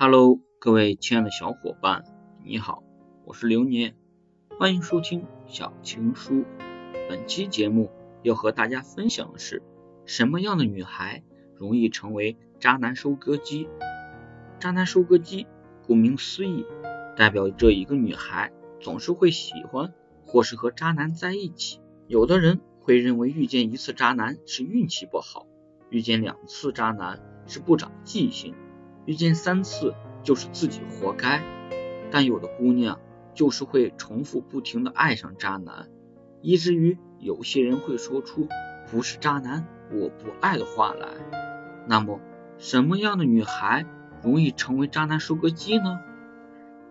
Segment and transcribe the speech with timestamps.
[0.00, 2.04] Hello，各位亲爱的小伙伴，
[2.44, 2.84] 你好，
[3.24, 3.96] 我是流年，
[4.56, 6.44] 欢迎收听小情书。
[7.08, 7.90] 本期节目
[8.22, 9.60] 要和大家分享的是，
[10.06, 11.24] 什么样的女孩
[11.56, 13.68] 容易成为渣男收割机？
[14.60, 15.48] 渣男收割机，
[15.84, 16.64] 顾名思义，
[17.16, 19.92] 代表着一个女孩总是会喜欢
[20.24, 21.80] 或是和渣男在一起。
[22.06, 25.48] 有的人会认为遇见一次渣男是运气不好，
[25.90, 28.54] 遇见两次渣男是不长记性。
[29.08, 31.42] 遇见三次就是自己活该，
[32.10, 33.00] 但有的姑娘
[33.32, 35.88] 就是会重复不停的爱上渣男，
[36.42, 38.46] 以至于有些人会说出
[38.90, 41.08] 不是渣男我不爱的话来。
[41.86, 42.20] 那么
[42.58, 43.86] 什么样的女孩
[44.22, 46.00] 容易成为渣男收割机呢？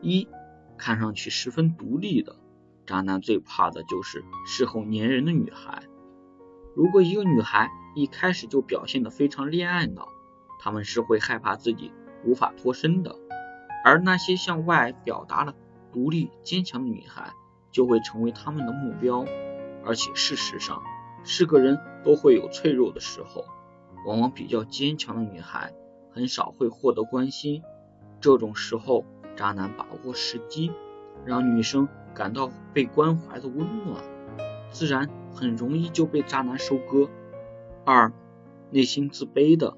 [0.02, 0.28] 一，
[0.76, 2.36] 看上去十分独立的，
[2.88, 5.84] 渣男最怕的就是事后粘人的女孩。
[6.76, 10.08] 如果一个女孩一开始就表现的非常恋爱脑，
[10.60, 11.92] 他们是会害怕自己。
[12.24, 13.16] 无法脱身的，
[13.84, 15.56] 而那些向外表达了
[15.92, 17.32] 独立坚强的女孩，
[17.72, 19.26] 就会成为他们的目标。
[19.86, 20.84] 而且事实上，
[21.24, 23.46] 是个人都会有脆弱的时候，
[24.06, 25.74] 往往比较坚强的女孩
[26.12, 27.64] 很少会获得关心。
[28.20, 30.72] 这种时候，渣男把握时机，
[31.26, 34.04] 让女生感到被关怀的温暖，
[34.72, 37.10] 自然很容易就被渣男收割。
[37.86, 38.12] 二，
[38.72, 39.78] 内心自卑的，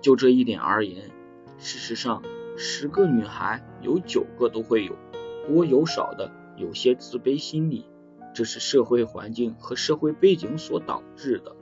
[0.00, 1.10] 就这一点而言。
[1.58, 2.22] 事实上，
[2.56, 4.96] 十个女孩有九个都会有
[5.46, 7.86] 多有少的有些自卑心理，
[8.34, 11.56] 这是社会环境和社会背景所导致的。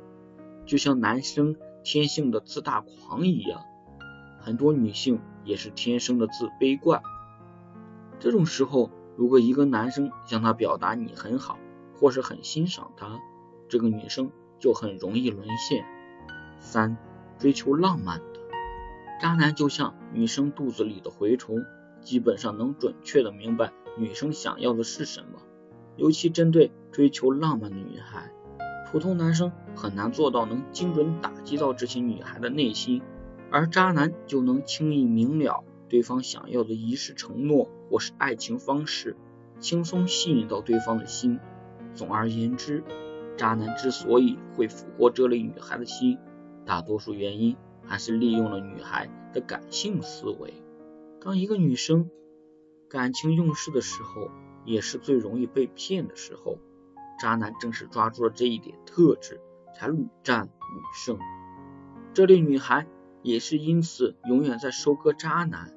[0.67, 3.63] 就像男生天性的自大狂一样，
[4.41, 7.03] 很多女性也是天生的自卑怪。
[8.19, 11.59] 这种时候，如果一个男生向她表达你很好，
[11.95, 13.21] 或是很欣赏她，
[13.69, 15.85] 这个女生就很容易沦陷。
[16.61, 16.97] 三，
[17.39, 18.21] 追求浪漫。
[19.23, 21.65] 渣男就像女生肚子里的蛔虫，
[22.01, 25.39] 基本上能准确的明白女生想要的是什么。
[25.97, 28.33] 尤其针对追求浪漫的女孩，
[28.91, 33.01] 普通男生很难做到能精准打击到这些女孩的内心，
[33.53, 39.17] 而渣男就能轻易明了对方想要的仪式承诺或是爱情方式，
[39.61, 41.39] 轻松吸引到对方的心。
[41.95, 42.83] 总而言之，
[43.37, 46.19] 渣男之所以会俘获这类女孩的心，
[46.67, 47.57] 大多数原因。
[47.87, 50.55] 还是利用了女孩的感性思维。
[51.21, 52.11] 当一个女生
[52.89, 54.31] 感情用事的时候，
[54.65, 56.59] 也是最容易被骗的时候。
[57.21, 59.41] 渣男正是抓住了这一点特质，
[59.77, 61.19] 才屡战屡胜。
[62.15, 62.87] 这类女孩
[63.23, 65.73] 也是因此永远在收割渣男。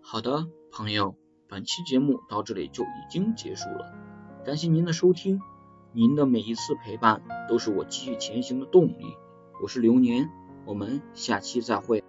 [0.00, 1.14] 好的，朋友，
[1.46, 3.94] 本期节目到这里就已经结束了。
[4.44, 5.40] 感谢您的收听，
[5.92, 9.16] 您的每一次陪伴都是我继续前行的动力。
[9.62, 10.45] 我是流年。
[10.66, 12.02] 我们下期再会。